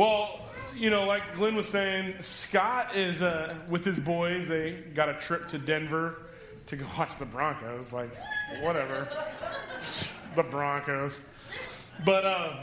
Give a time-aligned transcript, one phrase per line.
[0.00, 0.40] Well,
[0.74, 4.48] you know, like Glenn was saying, Scott is uh, with his boys.
[4.48, 6.22] They got a trip to Denver
[6.68, 7.92] to go watch the Broncos.
[7.92, 8.08] Like,
[8.62, 9.06] whatever,
[10.36, 11.22] the Broncos.
[12.02, 12.60] But um,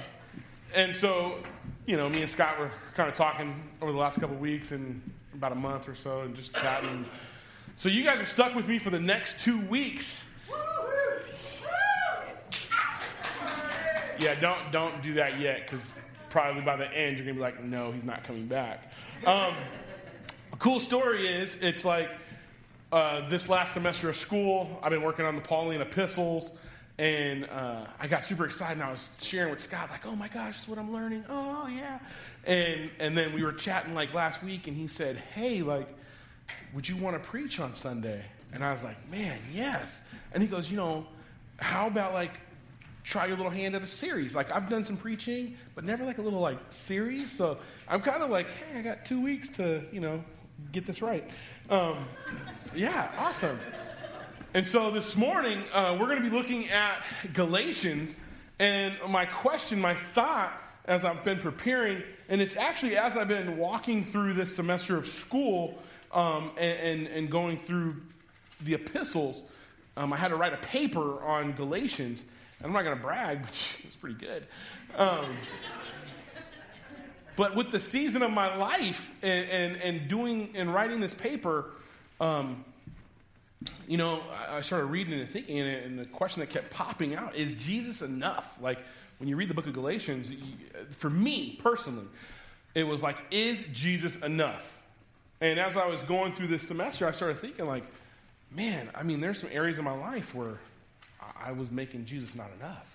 [0.74, 1.38] and so,
[1.86, 4.72] you know, me and Scott were kind of talking over the last couple of weeks
[4.72, 5.00] and
[5.36, 7.06] about a month or so, and just chatting.
[7.76, 10.24] So you guys are stuck with me for the next two weeks.
[14.18, 16.00] Yeah, don't don't do that yet, because
[16.30, 18.92] probably by the end you're gonna be like, no, he's not coming back.
[19.26, 19.54] Um,
[20.60, 22.10] cool story is, it's like
[22.92, 26.52] uh, this last semester of school, I've been working on the Pauline epistles,
[26.98, 28.74] and uh, I got super excited.
[28.74, 31.26] And I was sharing with Scott, like, "Oh my gosh, this is what I'm learning!
[31.30, 32.00] Oh yeah!"
[32.46, 35.88] And and then we were chatting like last week, and he said, "Hey, like,
[36.74, 40.02] would you want to preach on Sunday?" And I was like, "Man, yes."
[40.34, 41.06] And he goes, "You know,
[41.60, 42.32] how about like
[43.08, 44.36] try your little hand at a series.
[44.36, 47.32] Like I've done some preaching, but never like a little like series.
[47.32, 47.58] So
[47.88, 50.24] I'm kind of like, hey, I got two weeks to you know
[50.72, 51.28] get this right.
[51.70, 52.06] Um,
[52.76, 53.60] yeah, awesome.
[54.54, 57.02] And so this morning uh, we're going to be looking at
[57.34, 58.20] Galatians,
[58.60, 60.54] and my question, my thought
[60.86, 65.08] as I've been preparing, and it's actually as I've been walking through this semester of
[65.08, 65.78] school
[66.14, 67.98] um, and, and, and going through
[68.62, 69.44] the epistles.
[69.98, 72.24] Um, I had to write a paper on Galatians,
[72.64, 74.46] I'm not going to brag, but it's pretty good.
[74.96, 75.36] Um,
[77.36, 81.66] but with the season of my life and, and, and doing and writing this paper,
[82.20, 82.66] um,
[83.88, 87.54] you know, I, started reading and thinking, and, the question that kept popping out is
[87.54, 88.58] Jesus enough?
[88.62, 88.80] Like,
[89.20, 90.32] when you read the book of Galatians,
[90.92, 92.08] for me personally,
[92.76, 94.74] it was like, is Jesus enough?
[95.42, 97.84] And as I was going through this semester, I started thinking, like,
[98.52, 100.58] man, I mean, there's some areas of my life where
[101.40, 102.86] I was making Jesus not enough.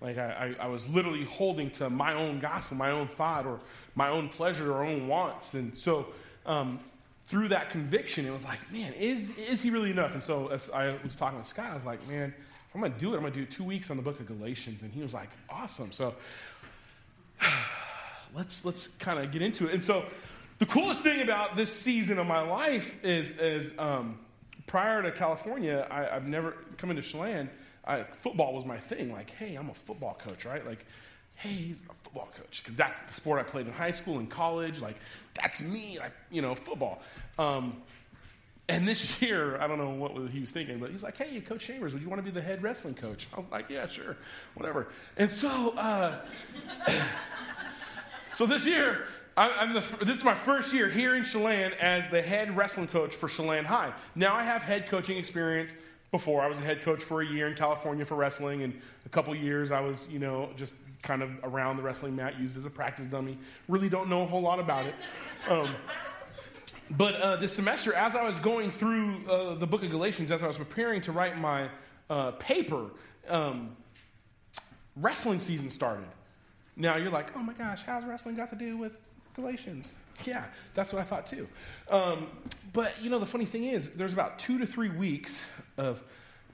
[0.00, 3.60] Like I, I, was literally holding to my own gospel, my own thought, or
[3.94, 5.54] my own pleasure, or own wants.
[5.54, 6.08] And so
[6.44, 6.78] um,
[7.26, 10.12] through that conviction, it was like, man, is, is he really enough?
[10.12, 12.34] And so as I was talking with Scott, I was like, man,
[12.74, 14.26] I'm going to do it, I'm going to do two weeks on the book of
[14.26, 14.82] Galatians.
[14.82, 15.90] And he was like, awesome.
[15.90, 16.14] So
[18.34, 19.74] let's, let's kind of get into it.
[19.74, 20.04] And so
[20.58, 24.18] the coolest thing about this season of my life is, is um,
[24.66, 27.50] prior to California, I, have never come into Chelan.
[27.86, 29.12] I, football was my thing.
[29.12, 30.66] Like, hey, I'm a football coach, right?
[30.66, 30.84] Like,
[31.34, 34.30] hey, he's a football coach because that's the sport I played in high school and
[34.30, 34.80] college.
[34.80, 34.96] Like,
[35.34, 35.98] that's me.
[35.98, 37.02] Like, you know, football.
[37.38, 37.82] Um,
[38.68, 41.66] and this year, I don't know what he was thinking, but he's like, "Hey, Coach
[41.66, 44.16] Chambers, would you want to be the head wrestling coach?" I was like, "Yeah, sure,
[44.54, 46.20] whatever." And so, uh,
[48.32, 49.06] so this year,
[49.36, 53.16] I'm the, this is my first year here in Chelan as the head wrestling coach
[53.16, 53.92] for Chelan High.
[54.14, 55.74] Now I have head coaching experience
[56.12, 56.42] before.
[56.42, 59.34] I was a head coach for a year in California for wrestling, and a couple
[59.34, 62.70] years I was, you know, just kind of around the wrestling mat, used as a
[62.70, 63.36] practice dummy.
[63.68, 64.94] Really don't know a whole lot about it.
[65.48, 65.74] Um,
[66.90, 70.44] but uh, this semester, as I was going through uh, the book of Galatians, as
[70.44, 71.68] I was preparing to write my
[72.08, 72.90] uh, paper,
[73.28, 73.76] um,
[74.94, 76.06] wrestling season started.
[76.76, 78.92] Now you're like, oh my gosh, how's wrestling got to do with
[79.34, 79.94] Galatians.
[80.24, 81.48] Yeah, that's what I thought too.
[81.90, 82.28] Um,
[82.72, 85.44] but you know, the funny thing is, there's about two to three weeks
[85.76, 86.02] of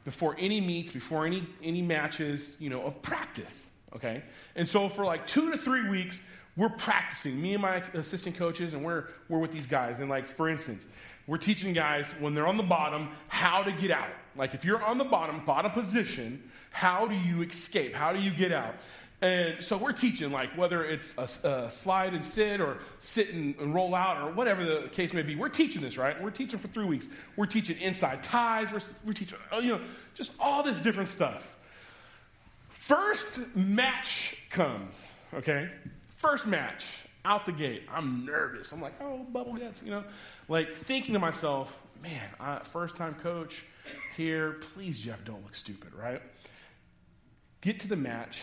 [0.04, 3.70] before any meets, before any any matches, you know, of practice.
[3.94, 4.22] Okay,
[4.56, 6.22] and so for like two to three weeks,
[6.56, 7.40] we're practicing.
[7.40, 9.98] Me and my assistant coaches, and we're we're with these guys.
[9.98, 10.86] And like for instance,
[11.26, 14.08] we're teaching guys when they're on the bottom how to get out.
[14.36, 17.94] Like if you're on the bottom, bottom position, how do you escape?
[17.94, 18.74] How do you get out?
[19.22, 23.54] And so we're teaching, like, whether it's a, a slide and sit or sit and,
[23.60, 25.34] and, roll out or whatever the case may be.
[25.34, 26.20] We're teaching this, right?
[26.22, 27.08] We're teaching for three weeks.
[27.36, 28.72] We're teaching inside ties.
[28.72, 29.80] We're, we're teaching, oh, you know,
[30.14, 31.58] just all this different stuff.
[32.70, 35.70] First match comes, okay?
[36.16, 36.84] First match,
[37.26, 37.82] out the gate.
[37.92, 38.72] I'm nervous.
[38.72, 40.04] I'm like, oh, bubble guts, you know?
[40.48, 43.64] Like, thinking to myself, man, I, first time coach
[44.16, 46.22] here, please, Jeff, don't look stupid, right?
[47.60, 48.40] Get to the match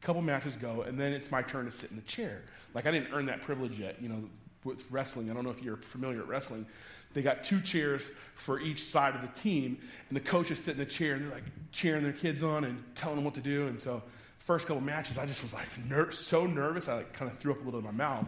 [0.00, 2.42] couple matches go, and then it's my turn to sit in the chair.
[2.74, 4.24] Like I didn't earn that privilege yet, you know,
[4.64, 5.30] with wrestling.
[5.30, 6.66] I don't know if you're familiar with wrestling.
[7.14, 8.02] They got two chairs
[8.34, 9.78] for each side of the team,
[10.08, 12.82] and the coaches sit in the chair, and they're like cheering their kids on and
[12.94, 13.66] telling them what to do.
[13.66, 14.02] And so,
[14.38, 17.52] first couple matches, I just was like ner- so nervous, I like kind of threw
[17.52, 18.26] up a little in my mouth.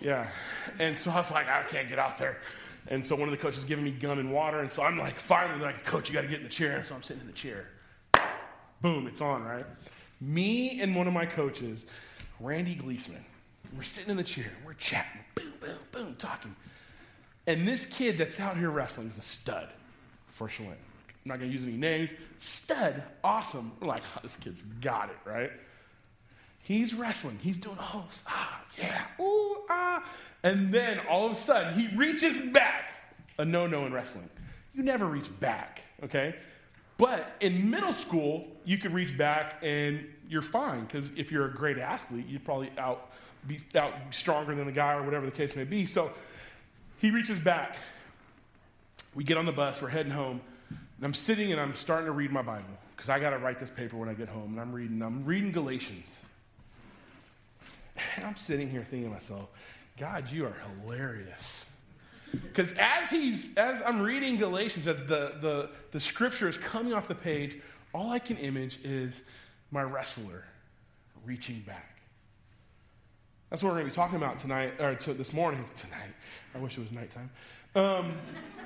[0.00, 0.28] Yeah,
[0.78, 2.38] and so I was like, I can't get out there.
[2.90, 5.18] And so one of the coaches giving me gum and water, and so I'm like,
[5.18, 6.78] finally, like, coach, you got to get in the chair.
[6.78, 7.68] And so I'm sitting in the chair.
[8.80, 9.66] Boom, it's on, right?
[10.20, 11.84] Me and one of my coaches,
[12.40, 13.22] Randy Gleesman,
[13.76, 16.54] we're sitting in the chair, we're chatting, boom, boom, boom, talking.
[17.46, 19.68] And this kid that's out here wrestling is a stud
[20.28, 20.72] for Chelan.
[20.72, 20.76] I'm
[21.24, 22.10] not going to use any names.
[22.38, 23.72] Stud, awesome.
[23.80, 25.50] We're like, oh, this kid's got it, right?
[26.60, 27.38] He's wrestling.
[27.40, 30.04] He's doing a this, ah, yeah, ooh, ah.
[30.42, 32.84] And then all of a sudden, he reaches back.
[33.38, 34.28] A no no in wrestling.
[34.74, 36.34] You never reach back, okay?
[36.98, 41.50] But in middle school, you could reach back and you're fine because if you're a
[41.50, 43.10] great athlete, you'd probably out
[43.46, 45.86] be out stronger than the guy or whatever the case may be.
[45.86, 46.10] So
[46.98, 47.78] he reaches back.
[49.14, 52.12] We get on the bus, we're heading home, and I'm sitting and I'm starting to
[52.12, 54.52] read my Bible because I got to write this paper when I get home.
[54.52, 56.22] And I'm reading, I'm reading Galatians.
[58.16, 59.48] And I'm sitting here thinking to myself,
[59.96, 61.64] God, you are hilarious.
[62.30, 67.08] Because as he's as I'm reading Galatians, as the, the, the scripture is coming off
[67.08, 67.56] the page,
[67.94, 69.22] all I can image is
[69.70, 70.44] my wrestler
[71.24, 72.00] reaching back.
[73.50, 75.64] That's what we're going to be talking about tonight, or to this morning.
[75.76, 76.14] Tonight.
[76.54, 77.30] I wish it was nighttime.
[77.74, 78.12] Um,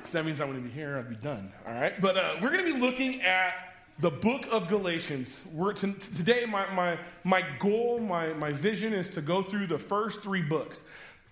[0.05, 1.53] so that means I wouldn't be here, I'd be done.
[1.67, 2.01] All right?
[2.01, 5.41] But uh, we're going to be looking at the book of Galatians.
[5.53, 9.79] We're to, today, my, my, my goal, my, my vision is to go through the
[9.79, 10.83] first three books.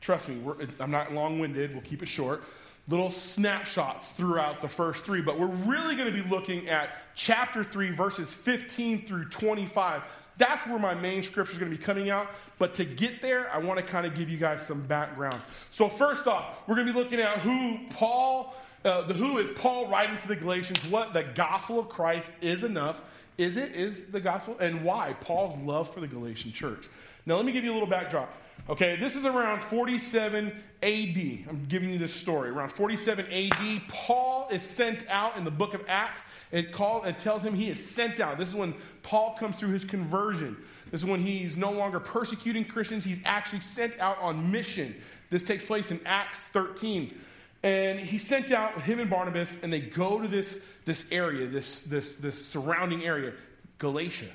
[0.01, 0.41] Trust me,
[0.79, 2.45] I'm not long winded, we'll keep it short.
[2.91, 7.63] Little snapshots throughout the first three, but we're really going to be looking at chapter
[7.63, 10.03] 3, verses 15 through 25.
[10.39, 12.33] That's where my main scripture is going to be coming out.
[12.59, 15.41] But to get there, I want to kind of give you guys some background.
[15.71, 19.51] So, first off, we're going to be looking at who Paul, uh, the who is
[19.53, 23.03] Paul writing to the Galatians, what the gospel of Christ is enough.
[23.39, 23.77] Is it?
[23.77, 24.57] Is the gospel?
[24.59, 25.15] And why?
[25.21, 26.89] Paul's love for the Galatian church.
[27.25, 28.35] Now, let me give you a little backdrop.
[28.69, 30.49] Okay, this is around 47
[30.83, 31.19] AD.
[31.49, 32.51] I'm giving you this story.
[32.51, 36.23] Around 47 AD, Paul is sent out in the book of Acts.
[36.53, 38.39] It, call, it tells him he is sent out.
[38.39, 40.57] This is when Paul comes through his conversion.
[40.91, 43.05] This is when he's no longer persecuting Christians.
[43.05, 44.95] He's actually sent out on mission.
[45.31, 47.15] This takes place in Acts 13.
[47.63, 51.81] And he's sent out, him and Barnabas, and they go to this, this area, this,
[51.81, 53.33] this, this surrounding area,
[53.79, 54.31] Galatia.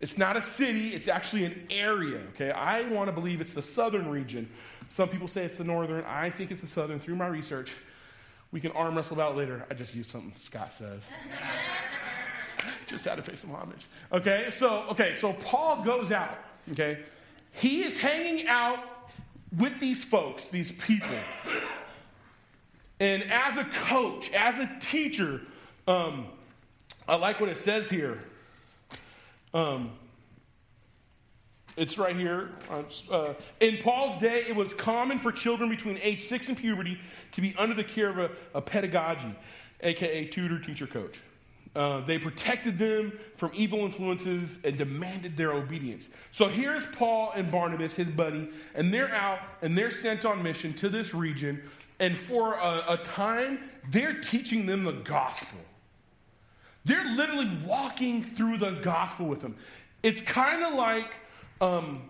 [0.00, 2.50] It's not a city, it's actually an area, okay?
[2.50, 4.48] I want to believe it's the southern region.
[4.88, 6.04] Some people say it's the northern.
[6.04, 7.72] I think it's the southern through my research.
[8.52, 9.64] We can arm wrestle about later.
[9.70, 11.10] I just used something Scott says.
[12.86, 13.86] just had to pay some homage.
[14.12, 16.38] Okay, so okay, so Paul goes out,
[16.72, 17.00] okay?
[17.52, 18.78] He is hanging out
[19.56, 21.16] with these folks, these people.
[23.00, 25.40] And as a coach, as a teacher,
[25.86, 26.26] um,
[27.08, 28.22] I like what it says here.
[29.54, 29.92] Um,
[31.76, 32.50] it's right here.
[33.10, 36.98] Uh, in Paul's day, it was common for children between age six and puberty
[37.32, 39.34] to be under the care of a, a pedagogy,
[39.80, 41.20] aka tutor, teacher, coach.
[41.74, 46.10] Uh, they protected them from evil influences and demanded their obedience.
[46.30, 50.72] So here's Paul and Barnabas, his buddy, and they're out and they're sent on mission
[50.74, 51.60] to this region.
[51.98, 53.58] And for a, a time,
[53.90, 55.58] they're teaching them the gospel.
[56.84, 59.56] They're literally walking through the gospel with them.
[60.02, 61.10] It's kind of like,
[61.60, 62.02] um,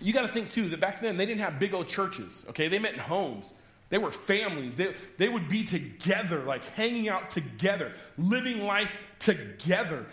[0.00, 2.68] you got to think too that back then they didn't have big old churches, okay?
[2.68, 3.52] They met in homes.
[3.88, 4.76] They were families.
[4.76, 10.06] They, they would be together, like hanging out together, living life together.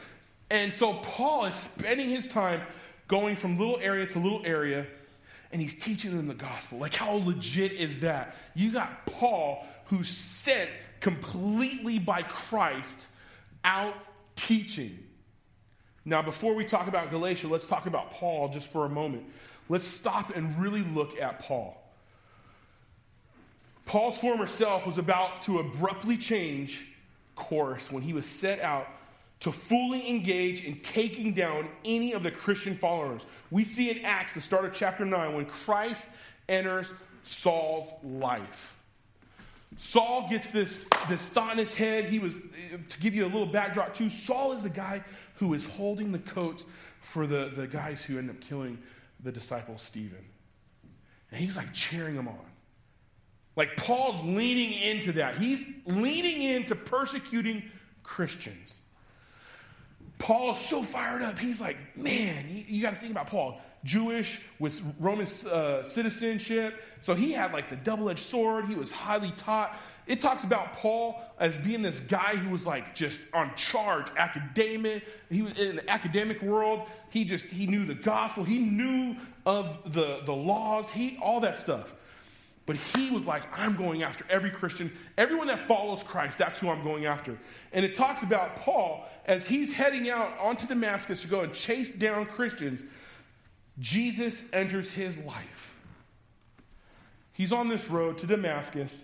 [0.52, 2.62] And so Paul is spending his time
[3.08, 4.86] going from little area to little area,
[5.52, 6.78] and he's teaching them the gospel.
[6.78, 8.36] Like, how legit is that?
[8.54, 13.08] You got Paul, who's sent completely by Christ
[13.64, 13.96] out
[14.36, 15.00] teaching.
[16.06, 19.24] Now, before we talk about Galatia, let's talk about Paul just for a moment.
[19.70, 21.80] Let's stop and really look at Paul.
[23.86, 26.88] Paul's former self was about to abruptly change
[27.36, 28.88] course when he was set out
[29.40, 33.26] to fully engage in taking down any of the Christian followers.
[33.52, 36.08] We see in Acts, the start of chapter 9, when Christ
[36.48, 38.78] enters Saul's life.
[39.78, 42.06] Saul gets this, this thought in his head.
[42.06, 42.40] He was,
[42.90, 45.04] to give you a little backdrop too, Saul is the guy
[45.36, 46.66] who is holding the coats
[47.00, 48.78] for the, the guys who end up killing
[49.24, 50.24] the disciple Stephen.
[51.32, 52.46] And he's like cheering them on.
[53.56, 55.38] Like Paul's leaning into that.
[55.38, 57.64] He's leaning into persecuting
[58.04, 58.80] Christians.
[60.18, 61.38] Paul's so fired up.
[61.38, 63.62] He's like, man, you, you got to think about Paul.
[63.84, 66.82] Jewish with Roman uh, citizenship.
[67.02, 68.66] So he had like the double edged sword.
[68.66, 69.78] He was highly taught.
[70.06, 75.06] It talks about Paul as being this guy who was like just on charge, academic.
[75.30, 76.88] He was in the academic world.
[77.10, 78.44] He just he knew the gospel.
[78.44, 80.90] He knew of the, the laws.
[80.90, 81.94] He all that stuff.
[82.66, 86.70] But he was like, I'm going after every Christian, everyone that follows Christ, that's who
[86.70, 87.38] I'm going after.
[87.74, 91.92] And it talks about Paul as he's heading out onto Damascus to go and chase
[91.92, 92.86] down Christians.
[93.80, 95.76] Jesus enters his life.
[97.34, 99.04] He's on this road to Damascus,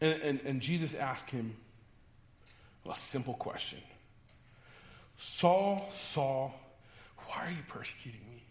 [0.00, 1.56] and, and, and Jesus asked him
[2.88, 3.80] a simple question
[5.16, 6.54] Saul, Saul,
[7.26, 8.42] why are you persecuting me?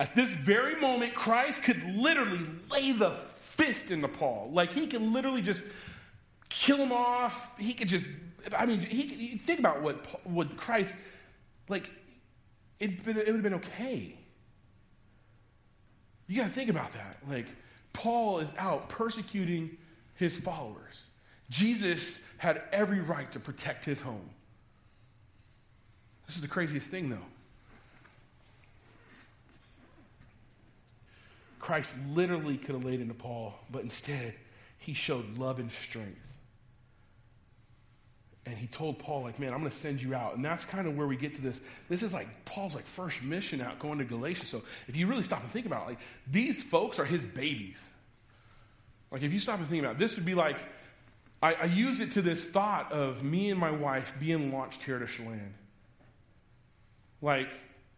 [0.00, 4.50] At this very moment, Christ could literally lay the fist into Paul.
[4.52, 5.64] Like he could literally just
[6.48, 7.58] kill him off.
[7.58, 8.04] He could just,
[8.56, 10.94] I mean, he, think about what, what Christ,
[11.68, 11.90] like,
[12.78, 14.16] it, it would have been okay.
[16.26, 17.18] You got to think about that.
[17.28, 17.46] Like,
[17.92, 19.76] Paul is out persecuting
[20.14, 21.04] his followers.
[21.50, 24.28] Jesus had every right to protect his home.
[26.26, 27.16] This is the craziest thing, though.
[31.58, 34.34] Christ literally could have laid into Paul, but instead,
[34.78, 36.27] he showed love and strength.
[38.48, 40.34] And he told Paul, like, man, I'm going to send you out.
[40.34, 41.60] And that's kind of where we get to this.
[41.90, 44.46] This is like Paul's like first mission out going to Galatia.
[44.46, 45.98] So if you really stop and think about it, like
[46.30, 47.90] these folks are his babies.
[49.10, 50.56] Like if you stop and think about it, this would be like,
[51.42, 54.98] I, I use it to this thought of me and my wife being launched here
[54.98, 55.52] to Chelan.
[57.20, 57.50] Like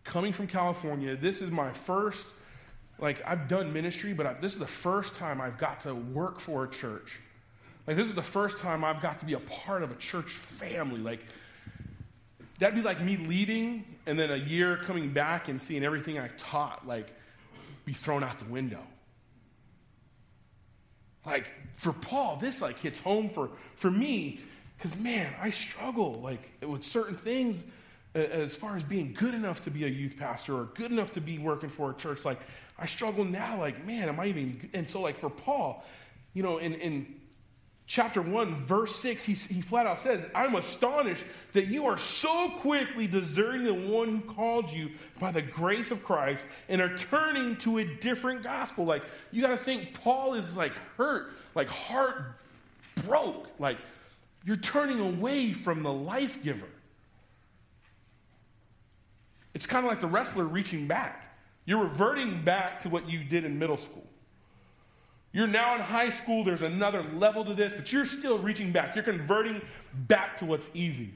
[0.03, 2.27] coming from California, this is my first,
[2.99, 6.41] like I've done ministry, but I, this is the first time I've got to work
[6.41, 7.21] for a church.
[7.91, 10.31] Like this is the first time I've got to be a part of a church
[10.31, 11.01] family.
[11.01, 11.27] Like
[12.61, 16.29] that'd be like me leaving and then a year coming back and seeing everything I
[16.37, 17.09] taught like
[17.85, 18.79] be thrown out the window.
[21.27, 24.39] Like for Paul, this like hits home for for me
[24.77, 27.65] because man, I struggle like with certain things
[28.15, 31.21] as far as being good enough to be a youth pastor or good enough to
[31.21, 32.25] be working for a church.
[32.25, 32.39] Like
[32.79, 33.59] I struggle now.
[33.59, 34.71] Like man, am I even?
[34.75, 35.85] And so like for Paul,
[36.35, 37.20] you know, in in
[37.91, 42.51] chapter 1, verse 6, he, he flat out says, I'm astonished that you are so
[42.61, 47.57] quickly deserting the one who called you by the grace of Christ and are turning
[47.57, 48.85] to a different gospel.
[48.85, 52.37] Like, you got to think Paul is like hurt, like heart
[53.07, 53.49] broke.
[53.59, 53.79] Like,
[54.45, 56.69] you're turning away from the life giver.
[59.53, 61.37] It's kind of like the wrestler reaching back.
[61.65, 64.07] You're reverting back to what you did in middle school.
[65.33, 68.95] You're now in high school, there's another level to this, but you're still reaching back.
[68.95, 69.61] You're converting
[69.95, 71.11] back to what's easy.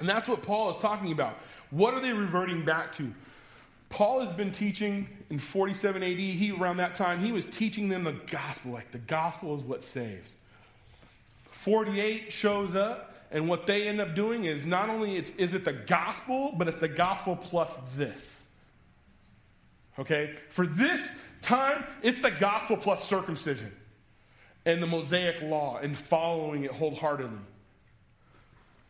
[0.00, 1.38] And that's what Paul is talking about.
[1.70, 3.12] What are they reverting back to?
[3.88, 6.18] Paul has been teaching in 47 AD.
[6.18, 9.82] He around that time, he was teaching them the gospel, like the gospel is what
[9.82, 10.36] saves.
[11.50, 15.64] 48 shows up, and what they end up doing is not only it's, is it
[15.64, 18.44] the gospel, but it's the gospel plus this.
[19.98, 20.34] Okay?
[20.48, 21.10] For this
[21.42, 23.72] time, it's the gospel plus circumcision
[24.66, 27.38] and the Mosaic law and following it wholeheartedly.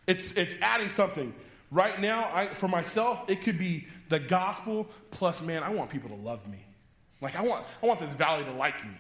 [0.07, 1.35] It's, it's adding something.
[1.71, 6.11] Right now, I, for myself, it could be the gospel plus, man, I want people
[6.11, 6.59] to love me.
[7.21, 8.97] Like, I want, I want this valley to like me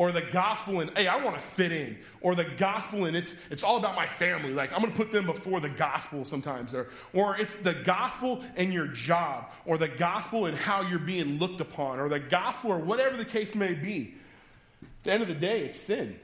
[0.00, 3.34] or the gospel and hey i want to fit in or the gospel and it's
[3.50, 4.50] it's all about my family.
[4.50, 8.72] Like i'm to put them before the gospel sometimes or or it's the gospel and
[8.72, 12.78] your job or the gospel and how you're being looked upon or the gospel or
[12.78, 14.14] whatever the case may be.
[14.82, 16.18] At the end of the day it's sin.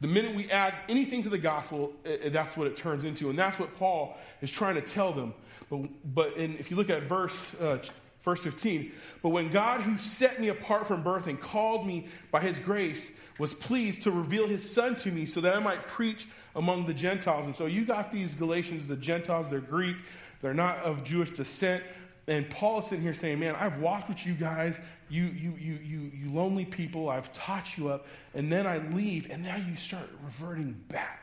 [0.00, 1.92] The minute we add anything to the gospel
[2.24, 5.34] that's what it turns into and that's what paul is trying to tell them.
[5.68, 5.80] But
[6.14, 7.80] but in, if you look at verse uh,
[8.26, 8.90] Verse 15,
[9.22, 13.12] but when God, who set me apart from birth and called me by his grace,
[13.38, 16.92] was pleased to reveal his son to me so that I might preach among the
[16.92, 17.46] Gentiles.
[17.46, 19.94] And so you got these Galatians, the Gentiles, they're Greek,
[20.42, 21.84] they're not of Jewish descent.
[22.26, 24.76] And Paul is sitting here saying, Man, I've walked with you guys,
[25.08, 29.30] you, you, you, you, you lonely people, I've taught you up, and then I leave,
[29.30, 31.22] and now you start reverting back.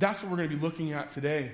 [0.00, 1.52] That's what we're going to be looking at today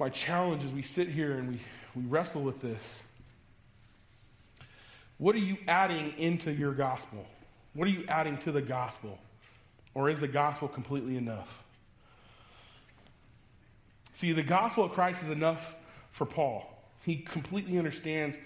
[0.00, 1.58] my challenge as we sit here and we,
[1.94, 3.02] we wrestle with this
[5.18, 7.26] what are you adding into your gospel?
[7.74, 9.18] What are you adding to the gospel?
[9.92, 11.62] Or is the gospel completely enough?
[14.14, 15.76] See, the gospel of Christ is enough
[16.10, 16.82] for Paul.
[17.04, 18.38] He completely understands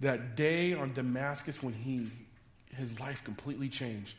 [0.00, 2.10] that day on Damascus when he
[2.74, 4.16] his life completely changed.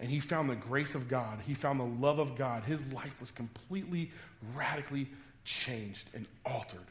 [0.00, 1.38] And he found the grace of God.
[1.46, 2.64] He found the love of God.
[2.64, 4.10] His life was completely,
[4.56, 5.08] radically
[5.48, 6.84] changed and altered.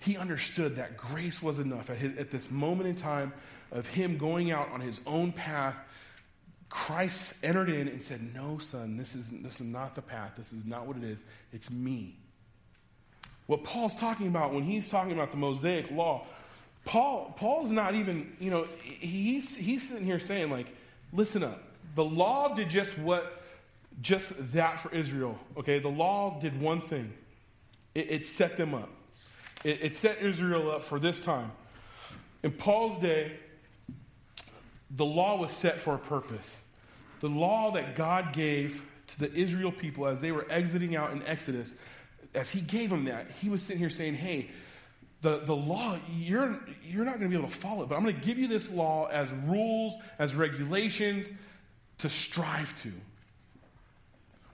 [0.00, 1.90] He understood that grace was enough.
[1.90, 3.32] At, his, at this moment in time
[3.70, 5.80] of him going out on his own path,
[6.68, 10.32] Christ entered in and said, No, son, this is, this is not the path.
[10.36, 11.22] This is not what it is.
[11.52, 12.16] It's me.
[13.46, 16.26] What Paul's talking about when he's talking about the Mosaic law,
[16.84, 20.74] Paul, Paul's not even, you know, he's, he's sitting here saying, like,
[21.12, 21.62] listen up.
[21.94, 23.39] The law did just what
[24.00, 25.38] just that for Israel.
[25.56, 27.12] Okay, the law did one thing
[27.94, 28.90] it, it set them up,
[29.64, 31.52] it, it set Israel up for this time.
[32.42, 33.32] In Paul's day,
[34.90, 36.60] the law was set for a purpose.
[37.20, 41.22] The law that God gave to the Israel people as they were exiting out in
[41.26, 41.74] Exodus,
[42.34, 44.50] as he gave them that, he was sitting here saying, Hey,
[45.20, 48.02] the, the law, you're, you're not going to be able to follow it, but I'm
[48.02, 51.30] going to give you this law as rules, as regulations
[51.98, 52.92] to strive to.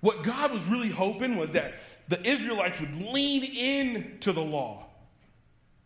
[0.06, 1.74] What God was really hoping was that
[2.06, 4.86] the Israelites would lean into the law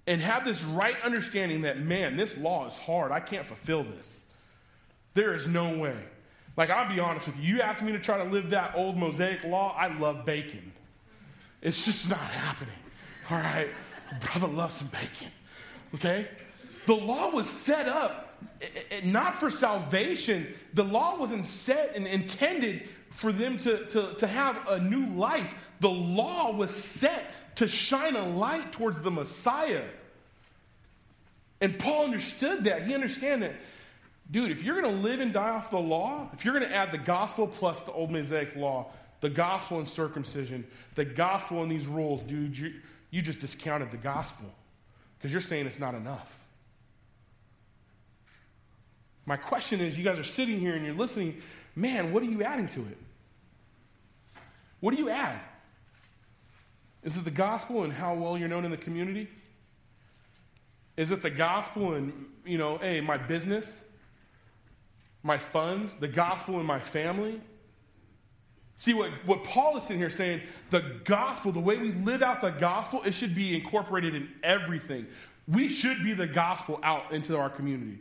[0.07, 3.13] and have this right understanding that, man, this law is hard.
[3.13, 4.23] I can't fulfill this.
[5.15, 5.97] There is no way.
[6.55, 7.55] Like, I'll be honest with you.
[7.55, 10.71] You ask me to try to live that old Mosaic law, I love bacon.
[11.63, 12.75] It's just not happening.
[13.31, 13.71] All right?
[14.21, 15.33] Brother loves some bacon.
[15.95, 16.29] Okay?
[16.85, 20.47] The law was set up eh, eh, not for salvation.
[20.75, 25.55] The law wasn't set and intended for them to, to, to have a new life.
[25.81, 27.25] The law was set
[27.57, 29.85] to shine a light towards the Messiah.
[31.61, 32.83] And Paul understood that.
[32.85, 33.55] He understood that,
[34.31, 36.75] dude, if you're going to live and die off the law, if you're going to
[36.75, 38.91] add the gospel plus the old Mosaic law,
[39.21, 42.75] the gospel and circumcision, the gospel and these rules, dude, you,
[43.11, 44.47] you just discounted the gospel
[45.19, 46.37] because you're saying it's not enough.
[49.27, 51.43] My question is you guys are sitting here and you're listening,
[51.81, 52.99] man, what are you adding to it?
[54.81, 55.41] What do you add?
[57.03, 59.29] Is it the gospel and how well you're known in the community?
[60.97, 63.85] Is it the gospel and, you know, hey, my business,
[65.23, 67.41] my funds, the gospel and my family?
[68.77, 72.41] See, what, what Paul is sitting here saying, the gospel, the way we live out
[72.41, 75.07] the gospel, it should be incorporated in everything.
[75.49, 77.99] We should be the gospel out into our community.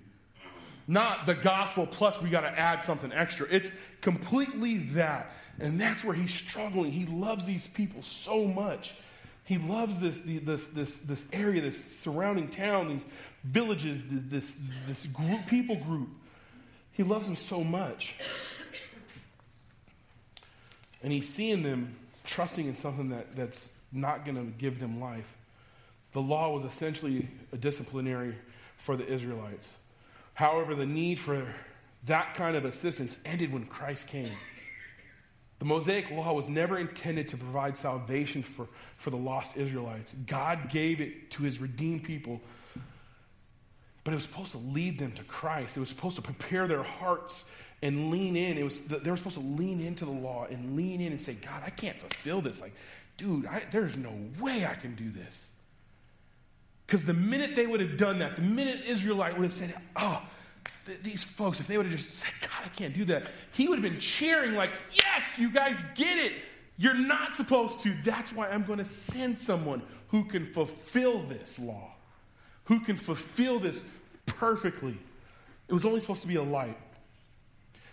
[0.90, 3.46] Not the gospel plus we got to add something extra.
[3.52, 5.32] It's completely that.
[5.60, 6.92] And that's where he's struggling.
[6.92, 8.96] He loves these people so much.
[9.44, 13.06] He loves this, this, this, this area, this surrounding town, these
[13.44, 14.56] villages, this,
[14.88, 16.10] this group, people group.
[16.94, 18.16] He loves them so much.
[21.04, 25.38] And he's seeing them trusting in something that, that's not going to give them life.
[26.14, 28.34] The law was essentially a disciplinary
[28.78, 29.76] for the Israelites.
[30.40, 31.54] However, the need for
[32.06, 34.32] that kind of assistance ended when Christ came.
[35.60, 40.16] The Mosaic law was never intended to provide salvation for, for the lost Israelites.
[40.26, 42.40] God gave it to his redeemed people,
[44.06, 45.76] but it was supposed to lead them to Christ.
[45.76, 47.44] It was supposed to prepare their hearts
[47.84, 48.58] and lean in.
[48.58, 51.34] It was, they were supposed to lean into the law and lean in and say,
[51.34, 52.62] God, I can't fulfill this.
[52.62, 52.72] Like,
[53.18, 55.52] dude, I, there's no way I can do this.
[56.90, 60.24] Because the minute they would have done that, the minute Israelite would have said, oh,
[60.88, 63.68] th- these folks, if they would have just said, God, I can't do that, he
[63.68, 66.34] would have been cheering, like, yes, you guys get it.
[66.80, 67.94] You're not supposed to.
[68.04, 71.92] That's why I'm going to send someone who can fulfill this law,
[72.64, 73.84] who can fulfill this
[74.26, 74.98] perfectly.
[75.68, 76.78] It was only supposed to be a light.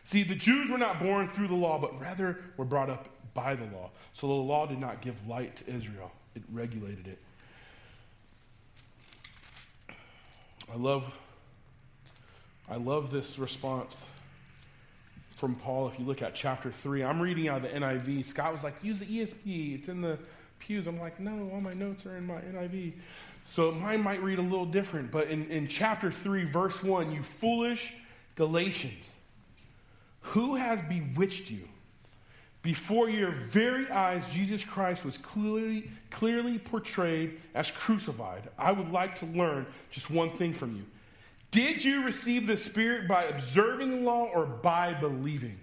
[0.05, 3.57] See, the Jews were not born through the law, but rather were brought up by
[3.57, 3.91] the law.
[4.15, 7.19] So the law did not give light to Israel, it regulated it.
[10.73, 11.05] I love
[12.69, 14.09] I love this response
[15.37, 17.05] from Paul if you look at chapter 3.
[17.05, 18.27] I'm reading out of the NIV.
[18.27, 19.75] Scott was like, use the ESV.
[19.77, 20.19] It's in the
[20.59, 20.89] pews.
[20.89, 22.95] I'm like, no, all my notes are in my NIV.
[23.47, 25.13] So mine might read a little different.
[25.13, 27.93] But in, in chapter 3, verse 1, you foolish
[28.35, 29.13] Galatians,
[30.21, 31.69] who has bewitched you?
[32.67, 38.43] Before your very eyes, Jesus Christ was clearly, clearly portrayed as crucified.
[38.59, 40.85] I would like to learn just one thing from you.
[41.53, 45.61] Did you receive the Spirit by observing the law or by believing?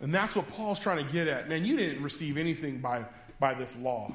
[0.00, 1.48] And that's what Paul's trying to get at.
[1.48, 3.04] Man, you didn't receive anything by,
[3.40, 4.12] by this law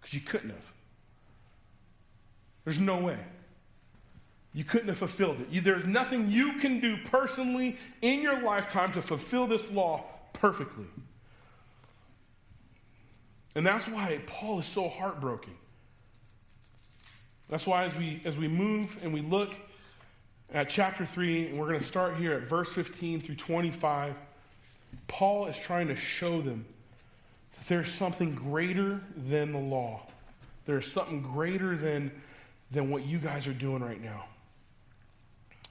[0.00, 0.72] because you couldn't have.
[2.64, 3.18] There's no way.
[4.54, 5.64] You couldn't have fulfilled it.
[5.64, 10.86] There's nothing you can do personally in your lifetime to fulfill this law perfectly.
[13.54, 15.54] And that's why Paul is so heartbroken.
[17.48, 19.54] That's why as we as we move and we look
[20.54, 24.14] at chapter 3 and we're going to start here at verse 15 through 25,
[25.06, 26.64] Paul is trying to show them
[27.58, 30.02] that there's something greater than the law.
[30.64, 32.10] There's something greater than
[32.70, 34.24] than what you guys are doing right now.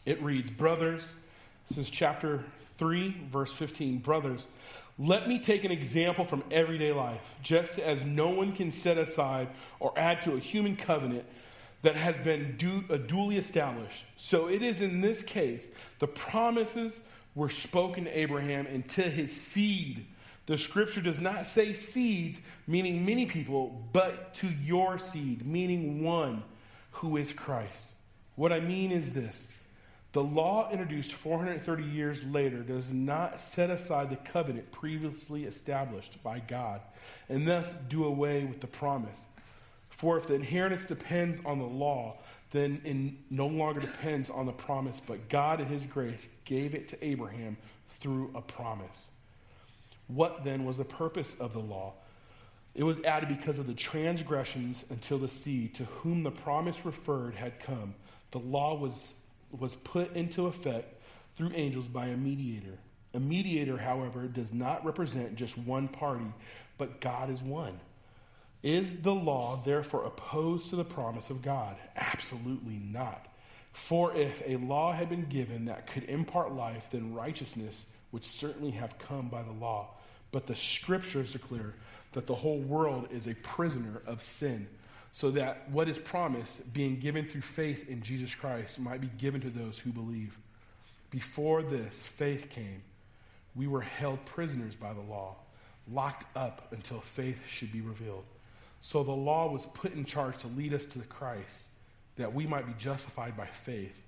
[0.05, 1.13] It reads, Brothers,
[1.69, 2.43] this is chapter
[2.77, 3.99] 3, verse 15.
[3.99, 4.47] Brothers,
[4.97, 7.21] let me take an example from everyday life.
[7.41, 9.47] Just as no one can set aside
[9.79, 11.25] or add to a human covenant
[11.81, 15.67] that has been du- uh, duly established, so it is in this case.
[15.99, 16.99] The promises
[17.33, 20.05] were spoken to Abraham and to his seed.
[20.45, 26.43] The scripture does not say seeds, meaning many people, but to your seed, meaning one
[26.91, 27.93] who is Christ.
[28.35, 29.50] What I mean is this
[30.13, 36.39] The law introduced 430 years later does not set aside the covenant previously established by
[36.39, 36.81] God
[37.29, 39.25] and thus do away with the promise.
[39.89, 42.17] For if the inheritance depends on the law,
[42.51, 46.89] then it no longer depends on the promise, but God in his grace gave it
[46.89, 47.55] to Abraham
[47.99, 49.07] through a promise.
[50.07, 51.93] What then was the purpose of the law?
[52.75, 57.35] It was added because of the transgressions until the seed to whom the promise referred
[57.35, 57.95] had come.
[58.31, 59.13] The law was
[59.57, 61.01] was put into effect
[61.35, 62.77] through angels by a mediator.
[63.13, 66.25] A mediator, however, does not represent just one party,
[66.77, 67.79] but God is one.
[68.63, 71.75] Is the law therefore opposed to the promise of God?
[71.95, 73.27] Absolutely not.
[73.73, 78.71] For if a law had been given that could impart life, then righteousness would certainly
[78.71, 79.89] have come by the law.
[80.31, 81.73] But the scriptures declare
[82.13, 84.67] that the whole world is a prisoner of sin
[85.11, 89.41] so that what is promised, being given through faith in Jesus Christ, might be given
[89.41, 90.37] to those who believe.
[91.09, 92.81] Before this faith came,
[93.55, 95.35] we were held prisoners by the law,
[95.91, 98.23] locked up until faith should be revealed.
[98.79, 101.67] So the law was put in charge to lead us to the Christ,
[102.15, 104.01] that we might be justified by faith.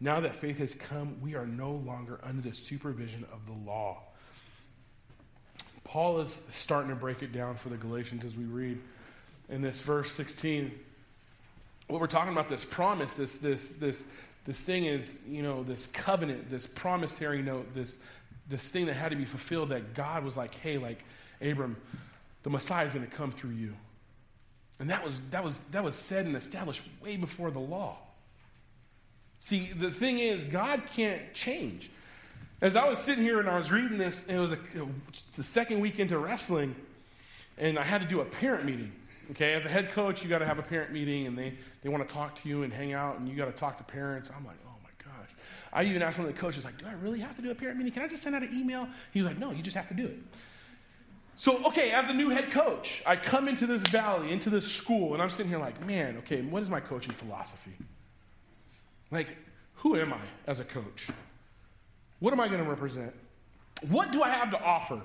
[0.00, 4.02] Now that faith has come, we are no longer under the supervision of the law.
[5.84, 8.80] Paul is starting to break it down for the Galatians as we read
[9.48, 10.70] in this verse 16.
[11.88, 14.04] What we're talking about, this promise, this, this, this,
[14.44, 17.96] this thing is, you know, this covenant, this promissory note, this,
[18.48, 21.02] this thing that had to be fulfilled that God was like, hey, like,
[21.40, 21.76] Abram,
[22.42, 23.74] the Messiah is going to come through you.
[24.80, 27.96] And that was, that, was, that was said and established way before the law.
[29.40, 31.90] See, the thing is, God can't change.
[32.60, 34.58] As I was sitting here and I was reading this, it was a,
[35.36, 36.74] the second week into wrestling,
[37.56, 38.92] and I had to do a parent meeting.
[39.30, 41.88] Okay, as a head coach, you got to have a parent meeting and they, they
[41.88, 44.30] want to talk to you and hang out and you got to talk to parents.
[44.34, 45.28] I'm like, oh my gosh.
[45.72, 47.54] I even asked one of the coaches, like, do I really have to do a
[47.54, 47.92] parent meeting?
[47.92, 48.88] Can I just send out an email?
[49.12, 50.18] He was like, no, you just have to do it.
[51.36, 55.12] So, okay, as a new head coach, I come into this valley, into this school,
[55.12, 57.76] and I'm sitting here like, man, okay, what is my coaching philosophy?
[59.12, 59.28] Like,
[59.74, 61.08] who am I as a coach?
[62.18, 63.14] What am I going to represent?
[63.88, 65.00] What do I have to offer?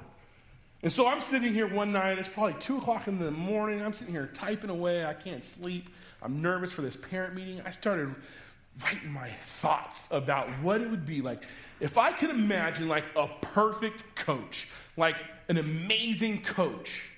[0.83, 3.81] And so I'm sitting here one night, it's probably 2 o'clock in the morning.
[3.81, 5.05] I'm sitting here typing away.
[5.05, 5.89] I can't sleep.
[6.21, 7.61] I'm nervous for this parent meeting.
[7.65, 8.13] I started
[8.83, 11.43] writing my thoughts about what it would be like
[11.79, 14.67] if I could imagine like a perfect coach,
[14.97, 15.15] like
[15.47, 17.09] an amazing coach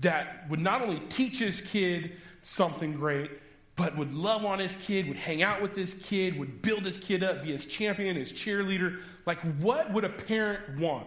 [0.00, 3.30] that would not only teach his kid something great,
[3.76, 6.98] but would love on his kid, would hang out with his kid, would build his
[6.98, 9.00] kid up, be his champion, his cheerleader.
[9.26, 11.06] Like, what would a parent want?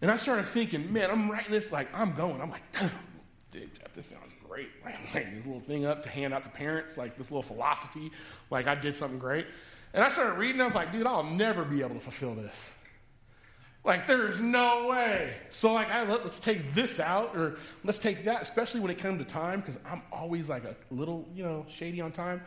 [0.00, 2.40] And I started thinking, man, I'm writing this like I'm going.
[2.40, 2.62] I'm like,
[3.50, 4.68] dude, Jeff, this sounds great.
[4.84, 8.10] I'm writing this little thing up to hand out to parents, like this little philosophy,
[8.50, 9.46] like I did something great.
[9.94, 12.74] And I started reading, I was like, dude, I'll never be able to fulfill this.
[13.84, 15.32] Like, there's no way.
[15.50, 18.98] So, like, I, let, us take this out, or let's take that, especially when it
[18.98, 22.42] comes to time, because I'm always like a little, you know, shady on time.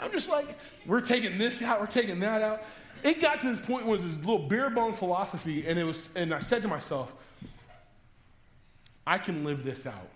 [0.00, 0.46] I'm just like,
[0.86, 2.62] we're taking this out, we're taking that out
[3.06, 5.84] it got to this point where it was this little bare bone philosophy, and it
[5.84, 7.12] was, and I said to myself,
[9.06, 10.08] I can live this out.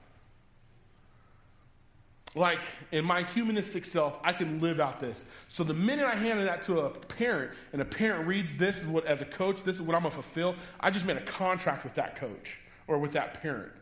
[2.35, 2.61] Like
[2.93, 5.25] in my humanistic self, I can live out this.
[5.49, 8.87] So the minute I handed that to a parent, and a parent reads this is
[8.87, 10.55] what as a coach, this is what I'm gonna fulfill.
[10.81, 13.73] I just made a contract with that coach or with that parent.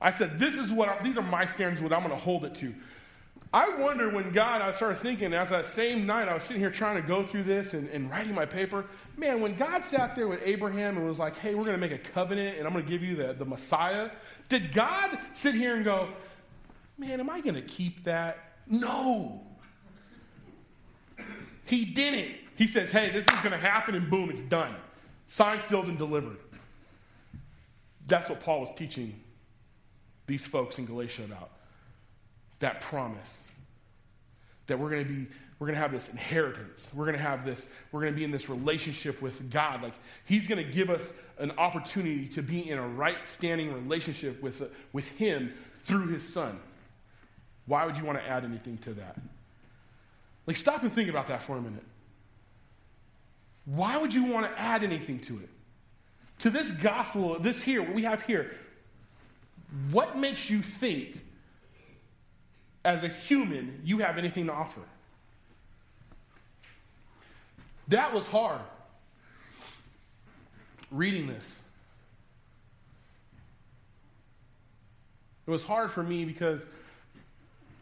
[0.00, 2.54] I said, this is what I, these are my standards, what I'm gonna hold it
[2.56, 2.74] to.
[3.54, 6.70] I wonder when God, I started thinking, as that same night, I was sitting here
[6.70, 8.86] trying to go through this and, and writing my paper.
[9.16, 11.92] Man, when God sat there with Abraham and was like, hey, we're going to make
[11.92, 14.10] a covenant and I'm going to give you the, the Messiah,
[14.48, 16.08] did God sit here and go,
[16.96, 18.56] man, am I going to keep that?
[18.66, 19.42] No.
[21.66, 22.36] He didn't.
[22.56, 24.74] He says, hey, this is going to happen and boom, it's done.
[25.26, 26.38] Signed, sealed, and delivered.
[28.06, 29.14] That's what Paul was teaching
[30.26, 31.51] these folks in Galatia about
[32.62, 33.44] that promise
[34.66, 35.26] that we're going to be
[35.58, 36.90] we're going to have this inheritance.
[36.92, 39.82] We're going to have this we're going to be in this relationship with god.
[39.82, 39.92] Like
[40.24, 44.62] he's going to give us an opportunity to be in a right standing relationship with,
[44.92, 46.58] with him through his son.
[47.66, 49.16] Why would you want to add anything to that?
[50.46, 51.84] Like stop and think about that for a minute.
[53.66, 55.48] Why would you want to add anything to it?
[56.40, 58.52] To this gospel this here what we have here
[59.90, 61.21] what makes you think
[62.84, 64.80] as a human, you have anything to offer.
[67.88, 68.60] That was hard.
[70.90, 71.58] Reading this.
[75.46, 76.64] It was hard for me because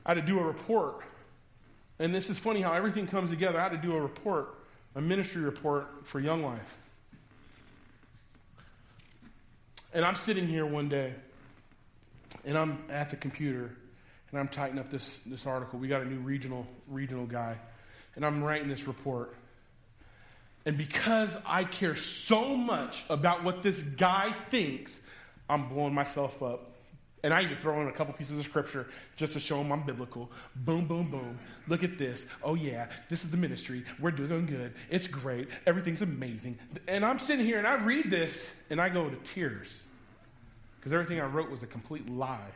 [0.06, 1.02] I had to do a report
[2.00, 3.60] And this is funny how everything comes together.
[3.60, 4.54] I had to do a report,
[4.94, 6.78] a ministry report for Young Life.
[9.92, 11.12] And I'm sitting here one day,
[12.46, 13.72] and I'm at the computer,
[14.30, 15.78] and I'm tightening up this, this article.
[15.78, 17.56] We got a new regional regional guy,
[18.16, 19.34] and I'm writing this report.
[20.66, 25.00] And because I care so much about what this guy thinks,
[25.48, 26.66] I'm blowing myself up.
[27.22, 29.82] And I even throw in a couple pieces of scripture just to show him I'm
[29.82, 30.30] biblical.
[30.56, 31.38] Boom, boom, boom.
[31.68, 32.26] Look at this.
[32.42, 33.84] Oh, yeah, this is the ministry.
[33.98, 34.72] We're doing good.
[34.88, 35.48] It's great.
[35.66, 36.58] Everything's amazing.
[36.88, 39.82] And I'm sitting here and I read this and I go to tears
[40.76, 42.52] because everything I wrote was a complete lie.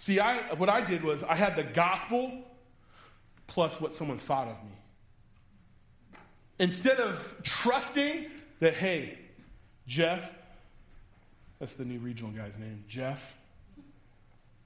[0.00, 2.32] See, I, what I did was I had the gospel
[3.46, 4.72] plus what someone thought of me.
[6.58, 8.26] Instead of trusting
[8.60, 9.18] that, hey,
[9.86, 10.32] Jeff,
[11.58, 13.34] that's the new regional guy's name, Jeff.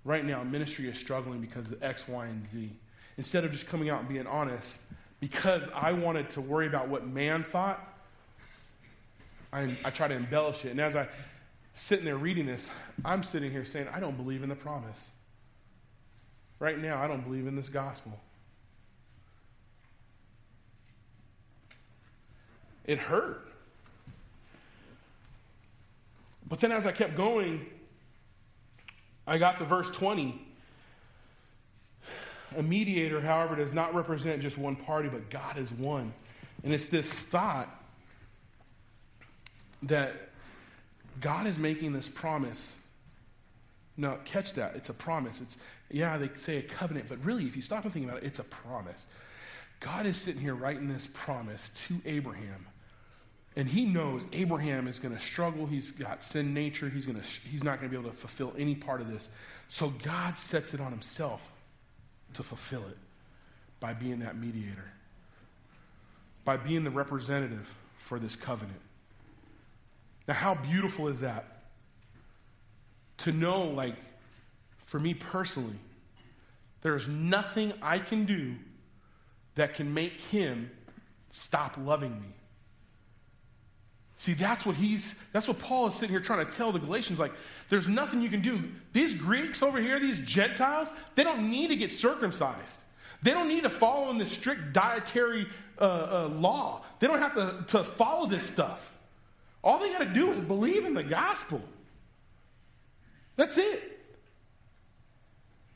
[0.04, 2.70] Right now, ministry is struggling because of X, Y, and Z.
[3.16, 4.78] Instead of just coming out and being honest,
[5.18, 7.92] because I wanted to worry about what man thought,
[9.52, 10.70] I, I try to embellish it.
[10.70, 11.08] And as I
[11.74, 12.70] sitting there reading this,
[13.04, 15.10] I'm sitting here saying, I don't believe in the promise.
[16.58, 18.18] Right now, I don't believe in this gospel.
[22.84, 23.48] It hurt.
[26.48, 27.66] But then as I kept going,
[29.26, 30.40] I got to verse 20.
[32.56, 36.12] A mediator, however, does not represent just one party, but God is one.
[36.62, 37.68] And it's this thought
[39.82, 40.12] that
[41.20, 42.74] God is making this promise.
[43.96, 44.76] Now, catch that.
[44.76, 45.40] It's a promise.
[45.40, 45.56] It's,
[45.90, 48.38] yeah, they say a covenant, but really, if you stop and think about it, it's
[48.38, 49.06] a promise.
[49.80, 52.66] God is sitting here writing this promise to Abraham
[53.56, 55.66] and he knows Abraham is going to struggle.
[55.66, 56.88] He's got sin nature.
[56.88, 59.28] He's, going to, he's not going to be able to fulfill any part of this.
[59.68, 61.40] So God sets it on himself
[62.34, 62.98] to fulfill it
[63.78, 64.90] by being that mediator,
[66.44, 68.80] by being the representative for this covenant.
[70.26, 71.44] Now, how beautiful is that?
[73.18, 73.94] To know, like,
[74.84, 75.78] for me personally,
[76.82, 78.54] there's nothing I can do
[79.54, 80.70] that can make him
[81.30, 82.28] stop loving me.
[84.16, 87.18] See, that's what he's, that's what Paul is sitting here trying to tell the Galatians.
[87.18, 87.32] Like,
[87.68, 88.62] there's nothing you can do.
[88.92, 92.80] These Greeks over here, these Gentiles, they don't need to get circumcised.
[93.22, 95.46] They don't need to follow in the strict dietary
[95.78, 96.84] uh, uh, law.
[97.00, 98.92] They don't have to, to follow this stuff.
[99.62, 101.62] All they got to do is believe in the gospel.
[103.36, 103.93] That's it.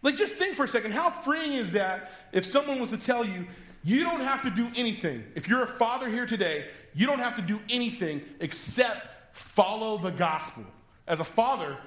[0.02, 3.24] Like, just think for a second how freeing is that if someone was to tell
[3.24, 3.46] you,
[3.84, 5.24] you don't have to do anything.
[5.34, 10.10] If you're a father here today, you don't have to do anything except follow the
[10.10, 10.64] gospel.
[11.06, 11.78] As a father,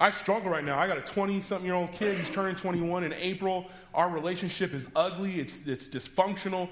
[0.00, 0.78] I struggle right now.
[0.78, 2.16] I got a 20 something year old kid.
[2.18, 3.66] He's turning 21 in April.
[3.94, 6.68] Our relationship is ugly, it's, it's dysfunctional.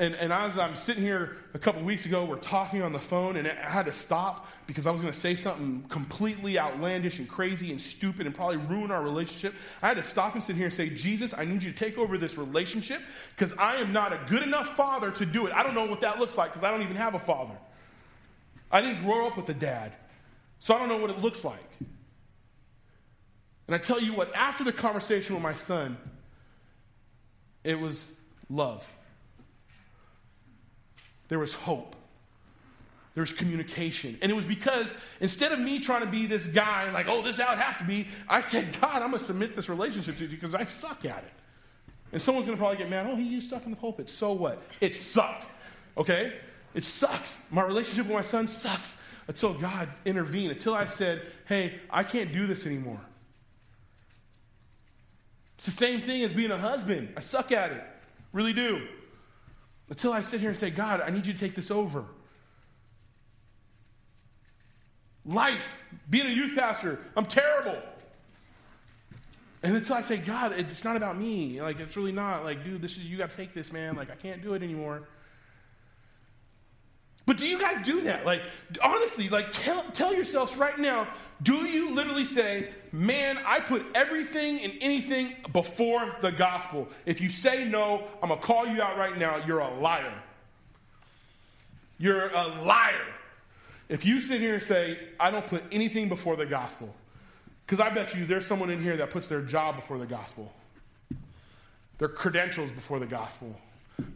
[0.00, 3.36] And, and as I'm sitting here a couple weeks ago, we're talking on the phone,
[3.36, 7.28] and I had to stop because I was going to say something completely outlandish and
[7.28, 9.52] crazy and stupid and probably ruin our relationship.
[9.82, 11.98] I had to stop and sit here and say, Jesus, I need you to take
[11.98, 13.02] over this relationship
[13.36, 15.52] because I am not a good enough father to do it.
[15.52, 17.58] I don't know what that looks like because I don't even have a father.
[18.72, 19.92] I didn't grow up with a dad,
[20.60, 21.60] so I don't know what it looks like.
[23.66, 25.98] And I tell you what, after the conversation with my son,
[27.64, 28.12] it was
[28.48, 28.88] love.
[31.30, 31.96] There was hope.
[33.14, 34.18] There was communication.
[34.20, 37.36] And it was because instead of me trying to be this guy, like, oh, this
[37.36, 40.16] is how it has to be, I said, God, I'm going to submit this relationship
[40.18, 41.32] to you because I suck at it.
[42.12, 44.10] And someone's going to probably get mad, oh, he used stuck in the pulpit.
[44.10, 44.60] So what?
[44.80, 45.46] It sucked.
[45.96, 46.34] Okay?
[46.74, 47.36] It sucks.
[47.50, 48.96] My relationship with my son sucks
[49.28, 53.00] until God intervened, until I said, hey, I can't do this anymore.
[55.56, 57.12] It's the same thing as being a husband.
[57.16, 57.84] I suck at it.
[58.32, 58.88] Really do.
[59.90, 62.04] Until I sit here and say, God, I need you to take this over.
[65.26, 67.76] Life, being a youth pastor, I'm terrible.
[69.62, 71.60] And until I say, God, it's not about me.
[71.60, 72.44] Like, it's really not.
[72.44, 73.96] Like, dude, this is, you got to take this, man.
[73.96, 75.02] Like, I can't do it anymore.
[77.30, 78.26] But do you guys do that?
[78.26, 78.42] Like,
[78.82, 81.06] honestly, like, tell, tell yourselves right now,
[81.44, 86.88] do you literally say, man, I put everything and anything before the gospel?
[87.06, 89.36] If you say no, I'm going to call you out right now.
[89.46, 90.12] You're a liar.
[92.00, 93.06] You're a liar.
[93.88, 96.92] If you sit here and say, I don't put anything before the gospel,
[97.64, 100.52] because I bet you there's someone in here that puts their job before the gospel,
[101.98, 103.54] their credentials before the gospel,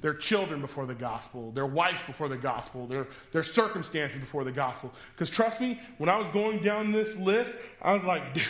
[0.01, 4.53] their children before the gospel, their wife before the gospel, their, their circumstances before the
[4.53, 4.93] gospel.
[5.13, 8.45] Because trust me, when I was going down this list, I was like, dude,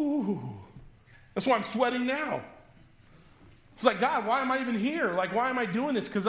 [0.00, 0.40] ooh,
[1.34, 2.42] That's why I'm sweating now.
[3.76, 5.12] It's like, God, why am I even here?
[5.12, 6.06] Like, why am I doing this?
[6.06, 6.28] Because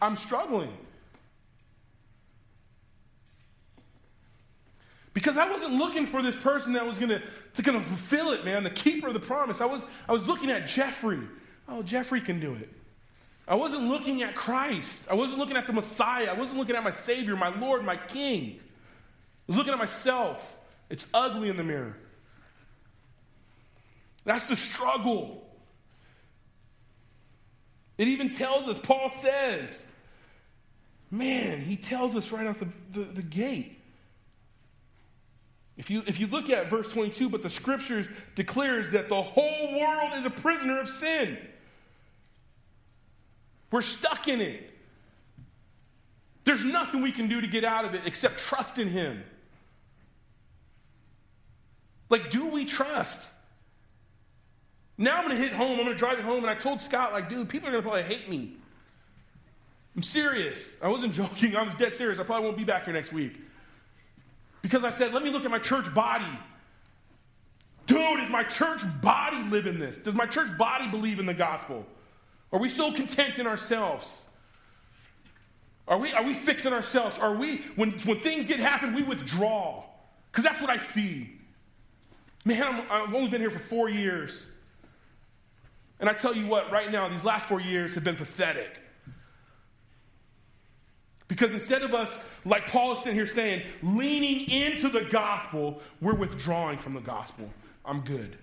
[0.00, 0.72] I'm struggling.
[5.12, 7.22] Because I wasn't looking for this person that was gonna,
[7.54, 9.62] to gonna fulfill it, man, the keeper of the promise.
[9.62, 11.20] I was, I was looking at Jeffrey.
[11.68, 12.68] Oh, Jeffrey can do it.
[13.48, 15.04] I wasn't looking at Christ.
[15.10, 16.28] I wasn't looking at the Messiah.
[16.30, 18.58] I wasn't looking at my Savior, my Lord, my King.
[18.58, 18.62] I
[19.46, 20.56] was looking at myself.
[20.90, 21.96] It's ugly in the mirror.
[24.24, 25.46] That's the struggle.
[27.98, 29.86] It even tells us, Paul says,
[31.10, 33.78] man, he tells us right off the, the, the gate.
[35.76, 39.78] If you, if you look at verse 22, but the scriptures declares that the whole
[39.78, 41.38] world is a prisoner of sin.
[43.70, 44.70] We're stuck in it.
[46.44, 49.24] There's nothing we can do to get out of it except trust in Him.
[52.08, 53.28] Like, do we trust?
[54.98, 55.72] Now I'm going to hit home.
[55.72, 56.38] I'm going to drive it home.
[56.38, 58.56] And I told Scott, like, dude, people are going to probably hate me.
[59.96, 60.74] I'm serious.
[60.80, 61.56] I wasn't joking.
[61.56, 62.18] I was dead serious.
[62.18, 63.40] I probably won't be back here next week.
[64.62, 66.24] Because I said, let me look at my church body.
[67.86, 69.98] Dude, is my church body living this?
[69.98, 71.86] Does my church body believe in the gospel?
[72.52, 74.24] Are we so content in ourselves?
[75.88, 77.18] Are we, are we fixing ourselves?
[77.18, 79.84] Are we, when, when things get happen, we withdraw?
[80.30, 81.30] Because that's what I see.
[82.44, 84.48] Man, i have only been here for four years.
[85.98, 88.78] And I tell you what, right now, these last four years have been pathetic.
[91.28, 96.14] Because instead of us, like Paul is sitting here saying, leaning into the gospel, we're
[96.14, 97.50] withdrawing from the gospel.
[97.84, 98.36] I'm good.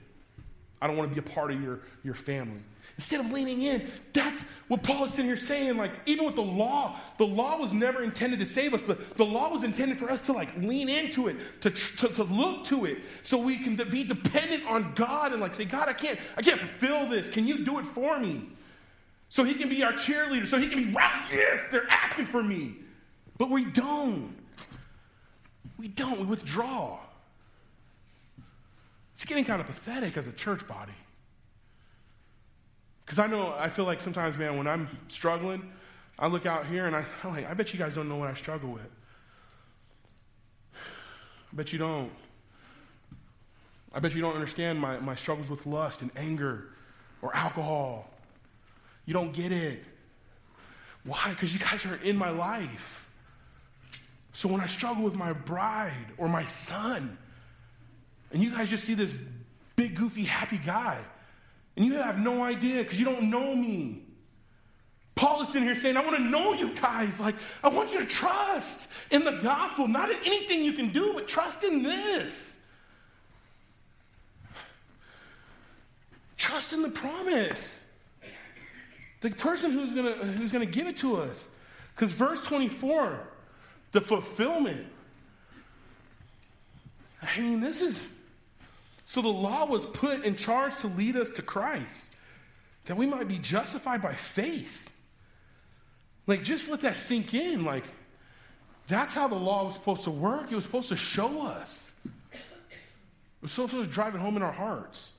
[0.82, 2.60] I don't want to be a part of your, your family.
[2.96, 5.78] Instead of leaning in, that's what Paul is sitting here saying.
[5.78, 9.26] Like, even with the law, the law was never intended to save us, but the
[9.26, 12.86] law was intended for us to like lean into it, to, to, to look to
[12.86, 16.44] it, so we can be dependent on God and like say, God, I can't, I
[16.44, 17.28] can't fulfill this.
[17.28, 18.50] Can you do it for me?
[19.30, 22.44] So he can be our cheerleader, so he can be, wow, yes, they're asking for
[22.44, 22.76] me.
[23.40, 24.36] But we don't.
[25.80, 26.20] We don't.
[26.20, 27.00] We withdraw.
[29.16, 30.94] It's getting kind of pathetic as a church body.
[33.06, 35.72] Because I know, I feel like sometimes, man, when I'm struggling,
[36.18, 38.30] I look out here and I, I'm like, I bet you guys don't know what
[38.30, 38.90] I struggle with.
[40.74, 42.12] I bet you don't.
[43.94, 46.70] I bet you don't understand my, my struggles with lust and anger
[47.22, 48.10] or alcohol.
[49.06, 49.84] You don't get it.
[51.04, 51.30] Why?
[51.30, 53.10] Because you guys aren't in my life.
[54.32, 57.18] So when I struggle with my bride or my son,
[58.32, 59.18] and you guys just see this
[59.76, 61.00] big, goofy, happy guy,
[61.76, 64.04] and you have no idea because you don't know me.
[65.16, 67.20] Paul is sitting here saying, I want to know you guys.
[67.20, 71.14] Like, I want you to trust in the gospel, not in anything you can do,
[71.14, 72.58] but trust in this.
[76.38, 77.84] Trust in the promise.
[79.22, 81.50] The person who's going to who's to give it to us.
[81.96, 83.20] Because verse 24,
[83.92, 84.86] the fulfillment.
[87.22, 88.08] I mean, this is
[89.06, 92.10] so the law was put in charge to lead us to Christ,
[92.86, 94.90] that we might be justified by faith.
[96.26, 97.66] Like, just let that sink in.
[97.66, 97.84] Like,
[98.88, 100.52] that's how the law was supposed to work.
[100.52, 101.92] It was supposed to show us.
[102.06, 102.12] It
[103.42, 105.12] was supposed to drive it home in our hearts.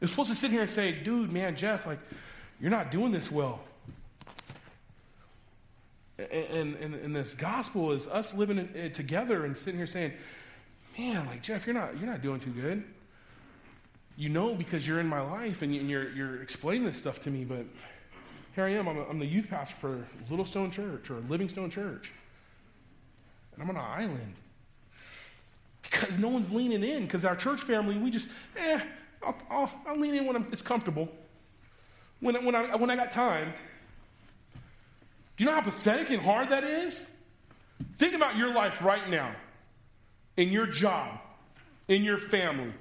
[0.00, 2.00] It was supposed to sit here and say, dude, man, Jeff, like,
[2.60, 3.60] you're not doing this well.
[6.18, 10.12] And, and, and this gospel is us living in, together and sitting here saying,
[10.98, 12.82] man, like Jeff, you're not you're not doing too good.
[14.16, 17.44] You know because you're in my life and you're you're explaining this stuff to me,
[17.44, 17.64] but
[18.54, 18.88] here I am.
[18.88, 22.12] I'm, a, I'm the youth pastor for Little Stone Church or Livingstone Church,
[23.54, 24.34] and I'm on an island
[25.82, 27.04] because no one's leaning in.
[27.04, 28.80] Because our church family, we just eh,
[29.24, 31.08] I'll, I'll, I'll lean in when I'm, it's comfortable.
[32.20, 33.52] When when I when I got time.
[35.36, 37.12] Do you know how pathetic and hard that is?
[37.94, 39.36] Think about your life right now
[40.38, 41.18] in your job,
[41.88, 42.72] in your family,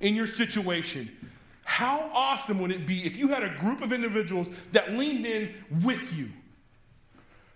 [0.00, 1.14] in your situation.
[1.62, 5.54] How awesome would it be if you had a group of individuals that leaned in
[5.84, 6.30] with you?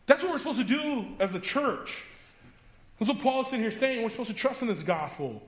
[0.04, 2.04] That's what we're supposed to do as a church.
[2.98, 4.02] That's what Paul is sitting here saying.
[4.02, 5.42] We're supposed to trust in this gospel.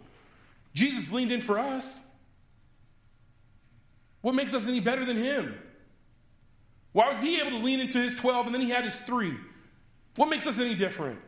[0.74, 2.02] Jesus leaned in for us.
[4.22, 5.54] What makes us any better than him?
[6.92, 9.36] Why was he able to lean into his 12 and then he had his three?
[10.16, 11.20] What makes us any different?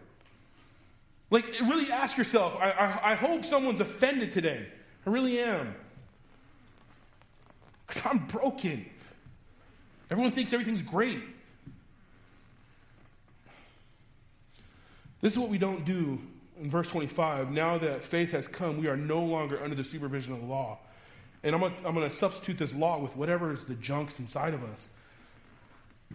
[1.30, 2.56] Like, really ask yourself.
[2.60, 4.66] I, I, I hope someone's offended today.
[5.06, 5.74] I really am.
[7.86, 8.86] Because I'm broken.
[10.10, 11.20] Everyone thinks everything's great.
[15.20, 16.18] This is what we don't do
[16.60, 17.52] in verse 25.
[17.52, 20.78] Now that faith has come, we are no longer under the supervision of the law.
[21.44, 24.88] and I'm going to substitute this law with whatever is the junks inside of us.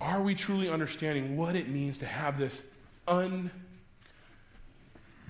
[0.01, 2.63] Are we truly understanding what it means to have this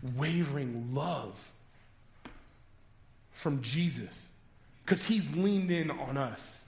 [0.05, 1.51] unwavering love
[3.31, 4.29] from Jesus?
[4.83, 6.61] Because he's leaned in on us.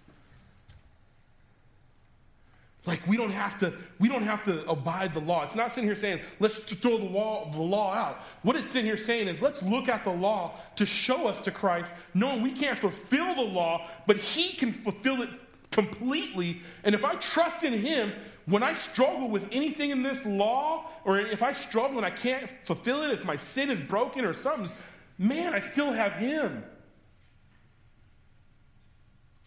[2.85, 5.43] Like we don't have to, we don't have to abide the law.
[5.43, 8.19] It's not sitting here saying, let's throw the law, the law out.
[8.43, 11.51] What it's sitting here saying is, let's look at the law to show us to
[11.51, 15.29] Christ, knowing we can't fulfill the law, but He can fulfill it
[15.69, 16.61] completely.
[16.85, 18.13] And if I trust in Him,
[18.47, 22.49] when I struggle with anything in this law, or if I struggle and I can't
[22.63, 24.73] fulfill it, if my sin is broken or something's,
[25.17, 26.63] man, I still have Him.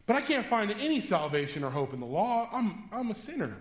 [0.04, 2.50] But I can't find any salvation or hope in the law.
[2.52, 3.56] I'm, I'm a sinner.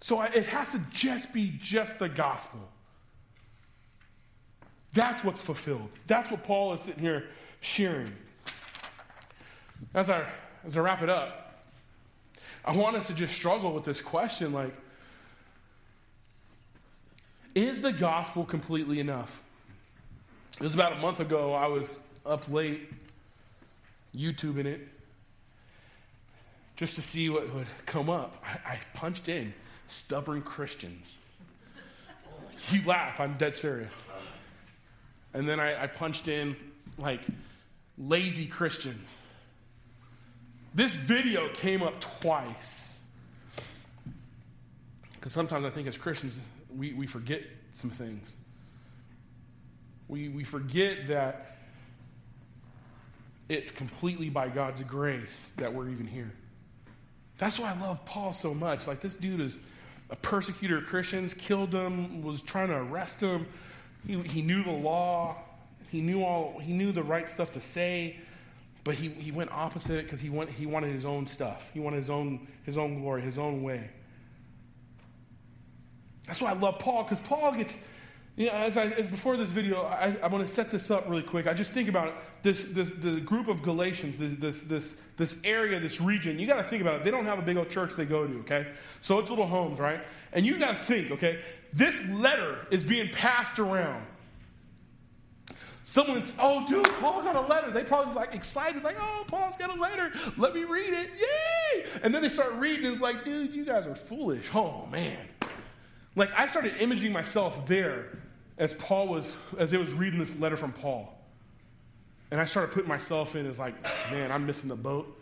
[0.00, 2.60] So I, it has to just be just the gospel.
[4.92, 5.90] That's what's fulfilled.
[6.06, 7.28] That's what Paul is sitting here
[7.60, 8.12] sharing.
[9.94, 10.24] As I,
[10.64, 11.47] as I wrap it up,
[12.68, 14.74] I want us to just struggle with this question like,
[17.54, 19.42] is the gospel completely enough?
[20.52, 21.54] It was about a month ago.
[21.54, 22.92] I was up late
[24.14, 24.86] YouTubing it
[26.76, 28.36] just to see what would come up.
[28.44, 29.54] I, I punched in
[29.86, 31.16] stubborn Christians.
[32.70, 34.06] You laugh, I'm dead serious.
[35.32, 36.54] And then I, I punched in
[36.98, 37.22] like
[37.96, 39.18] lazy Christians.
[40.74, 42.98] This video came up twice.
[45.14, 46.38] Because sometimes I think as Christians,
[46.76, 47.42] we, we forget
[47.72, 48.36] some things.
[50.06, 51.56] We, we forget that
[53.48, 56.32] it's completely by God's grace that we're even here.
[57.38, 58.86] That's why I love Paul so much.
[58.86, 59.56] Like, this dude is
[60.10, 63.46] a persecutor of Christians, killed them, was trying to arrest them.
[64.06, 65.36] He, he knew the law,
[65.90, 68.16] he knew, all, he knew the right stuff to say,
[68.84, 71.70] but he, he went opposite it because he, went, he wanted his own stuff.
[71.74, 73.90] He wanted his own, his own glory, his own way.
[76.26, 77.80] That's why I love Paul, because Paul gets
[78.38, 81.08] you know, as I, as before this video, I, I want to set this up
[81.08, 81.48] really quick.
[81.48, 85.80] I just think about this, this, the group of Galatians, this, this, this, this area,
[85.80, 86.38] this region.
[86.38, 87.04] You got to think about it.
[87.04, 88.68] They don't have a big old church they go to, okay?
[89.00, 90.00] So it's little homes, right?
[90.32, 91.40] And you got to think, okay?
[91.72, 94.06] This letter is being passed around.
[95.88, 97.70] Someone's, oh, dude, Paul got a letter.
[97.70, 100.12] They probably was like excited, like, oh, Paul's got a letter.
[100.36, 101.08] Let me read it.
[101.18, 101.86] Yay!
[102.02, 102.84] And then they start reading.
[102.84, 104.54] It's like, dude, you guys are foolish.
[104.54, 105.16] Oh, man.
[106.14, 108.18] Like, I started imaging myself there
[108.58, 111.18] as Paul was, as it was reading this letter from Paul.
[112.30, 113.82] And I started putting myself in as like,
[114.12, 115.18] man, I'm missing the boat.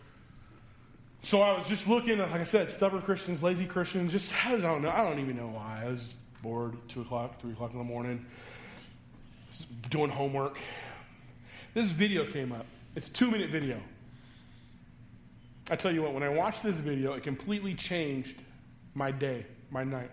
[1.22, 4.82] So I was just looking, like I said, stubborn Christians, lazy Christians, just, I don't
[4.82, 5.82] know, I don't even know why.
[5.84, 8.26] I was bored, 2 o'clock, 3 o'clock in the morning,
[9.64, 10.58] doing homework.
[11.74, 12.66] This video came up.
[12.94, 13.80] It's a two minute video.
[15.70, 18.36] I tell you what, when I watched this video, it completely changed
[18.94, 20.10] my day, my night.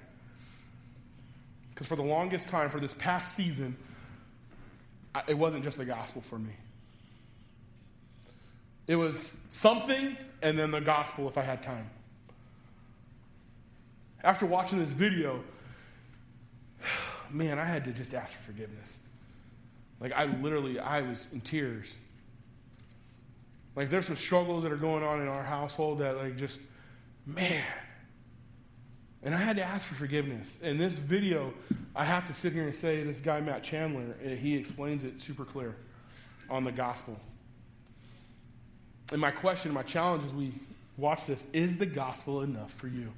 [1.69, 3.75] Because for the longest time, for this past season,
[5.13, 6.53] I, it wasn't just the gospel for me.
[8.87, 11.89] It was something and then the gospel if I had time.
[14.23, 15.43] After watching this video,
[17.29, 18.99] man, I had to just ask for forgiveness.
[20.03, 21.95] Like, I literally, I was in tears.
[23.73, 26.59] Like, there's some struggles that are going on in our household that, like, just,
[27.25, 27.63] man,
[29.23, 30.57] and I had to ask for forgiveness.
[30.61, 31.53] In this video,
[31.95, 35.21] I have to sit here and say this guy, Matt Chandler, eh, he explains it
[35.21, 35.73] super clear
[36.49, 37.17] on the gospel.
[39.13, 40.51] And my question, my challenge as we
[40.97, 43.13] watch this is the gospel enough for you?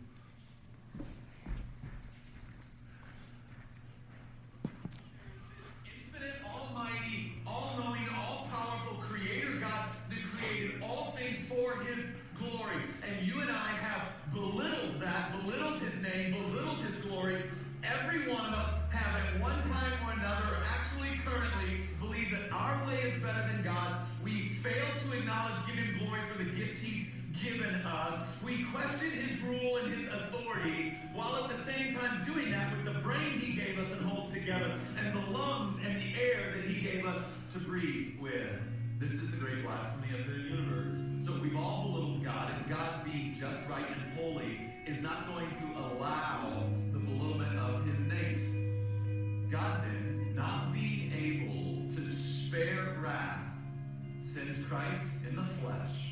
[54.76, 56.05] Christ in the flesh.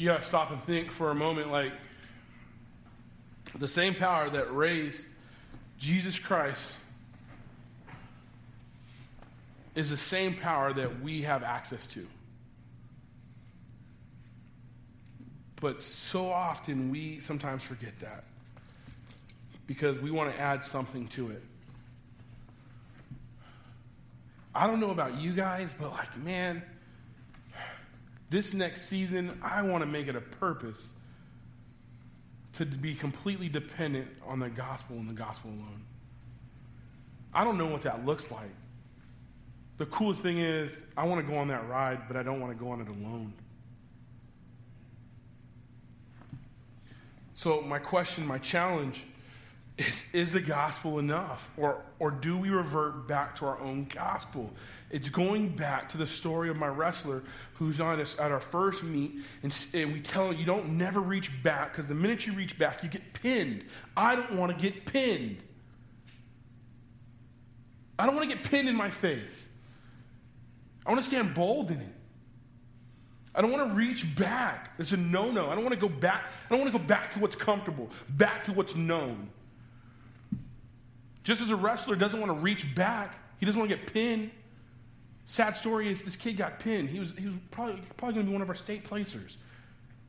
[0.00, 1.74] You got to stop and think for a moment like
[3.58, 5.06] the same power that raised
[5.76, 6.78] Jesus Christ
[9.74, 12.06] is the same power that we have access to.
[15.60, 18.24] But so often we sometimes forget that
[19.66, 21.42] because we want to add something to it.
[24.54, 26.62] I don't know about you guys, but like, man,
[28.30, 30.92] this next season, I want to make it a purpose
[32.54, 35.84] to be completely dependent on the gospel and the gospel alone.
[37.34, 38.50] I don't know what that looks like.
[39.78, 42.56] The coolest thing is, I want to go on that ride, but I don't want
[42.56, 43.32] to go on it alone.
[47.34, 49.06] So, my question, my challenge
[49.80, 51.50] is Is the gospel enough?
[51.56, 54.52] Or, or do we revert back to our own gospel?
[54.90, 57.22] It's going back to the story of my wrestler
[57.54, 59.12] who's on us at our first meet,
[59.42, 62.58] and, and we tell him you don't never reach back because the minute you reach
[62.58, 63.64] back, you get pinned.
[63.96, 65.38] I don't want to get pinned.
[67.98, 69.48] I don't want to get pinned in my faith.
[70.84, 71.94] I want to stand bold in it.
[73.34, 74.72] I don't want to reach back.
[74.78, 75.48] It's a no no.
[75.48, 76.24] I don't want to go back.
[76.46, 79.30] I don't want to go back to what's comfortable, back to what's known.
[81.22, 84.30] Just as a wrestler doesn't want to reach back, he doesn't want to get pinned.
[85.26, 86.88] Sad story is this kid got pinned.
[86.88, 89.36] He was, he was probably, probably going to be one of our state placers.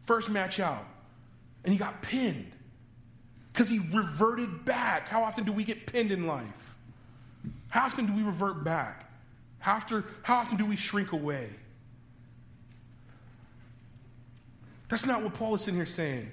[0.03, 0.85] First match out.
[1.63, 2.51] And he got pinned
[3.53, 5.07] because he reverted back.
[5.07, 6.75] How often do we get pinned in life?
[7.69, 9.09] How often do we revert back?
[9.59, 11.49] How, after, how often do we shrink away?
[14.89, 16.31] That's not what Paul is sitting here saying.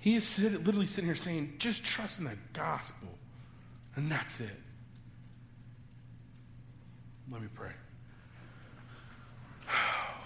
[0.00, 3.08] He is literally sitting here saying, just trust in the gospel.
[3.96, 4.56] And that's it.
[7.30, 7.72] Let me pray.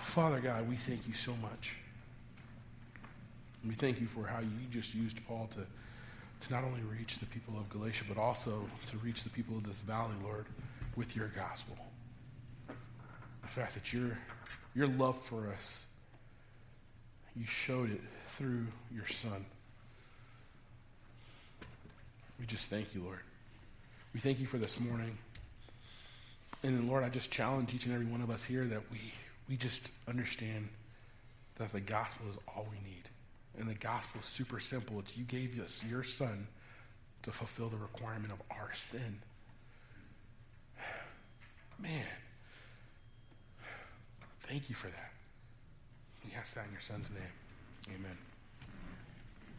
[0.00, 1.76] Father God, we thank you so much.
[3.66, 5.66] We thank you for how you just used Paul to
[6.42, 9.64] to not only reach the people of Galatia, but also to reach the people of
[9.64, 10.46] this valley, Lord,
[10.96, 11.76] with your gospel.
[13.42, 14.18] The fact that your,
[14.74, 15.84] your love for us,
[17.36, 18.00] you showed it
[18.30, 19.44] through your Son.
[22.42, 23.20] We just thank you, Lord.
[24.12, 25.16] We thank you for this morning.
[26.64, 28.98] And then, Lord, I just challenge each and every one of us here that we,
[29.48, 30.68] we just understand
[31.54, 33.04] that the gospel is all we need.
[33.60, 34.98] And the gospel is super simple.
[34.98, 36.48] It's you gave us your son
[37.22, 39.20] to fulfill the requirement of our sin.
[41.78, 42.06] Man,
[44.40, 45.12] thank you for that.
[46.24, 47.94] We ask that in your son's name.
[47.96, 48.18] Amen.